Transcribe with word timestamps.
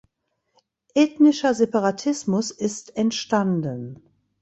Ethnischer 0.95 1.53
Separatismus 1.53 2.49
ist 2.49 2.97
entstanden. 2.97 4.01